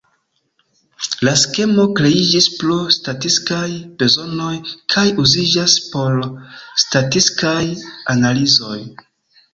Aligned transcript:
La 1.27 1.33
skemo 1.41 1.83
kreiĝis 1.99 2.47
pro 2.61 2.77
statistikaj 2.95 3.67
bezonoj 3.99 4.55
kaj 4.95 5.05
uziĝas 5.25 5.77
por 5.93 6.19
statistikaj 6.87 7.65
analizoj. 8.17 8.81